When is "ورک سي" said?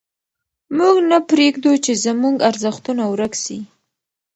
3.11-3.59